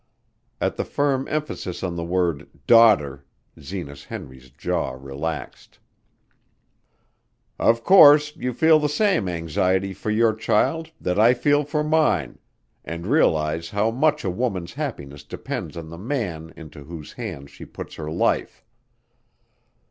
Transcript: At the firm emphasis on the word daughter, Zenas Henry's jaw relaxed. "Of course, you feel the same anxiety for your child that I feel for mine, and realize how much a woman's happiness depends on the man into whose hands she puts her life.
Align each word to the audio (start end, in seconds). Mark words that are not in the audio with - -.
At 0.59 0.77
the 0.77 0.83
firm 0.83 1.27
emphasis 1.27 1.83
on 1.83 1.95
the 1.95 2.03
word 2.03 2.49
daughter, 2.65 3.23
Zenas 3.59 4.05
Henry's 4.05 4.49
jaw 4.49 4.93
relaxed. 4.93 5.77
"Of 7.59 7.83
course, 7.83 8.35
you 8.35 8.51
feel 8.51 8.79
the 8.79 8.89
same 8.89 9.29
anxiety 9.29 9.93
for 9.93 10.09
your 10.09 10.33
child 10.33 10.89
that 10.99 11.19
I 11.19 11.35
feel 11.35 11.63
for 11.63 11.83
mine, 11.83 12.39
and 12.83 13.05
realize 13.05 13.69
how 13.69 13.91
much 13.91 14.23
a 14.23 14.31
woman's 14.31 14.73
happiness 14.73 15.23
depends 15.23 15.77
on 15.77 15.89
the 15.89 15.99
man 15.99 16.51
into 16.57 16.83
whose 16.85 17.13
hands 17.13 17.51
she 17.51 17.65
puts 17.65 17.93
her 17.93 18.09
life. 18.09 18.65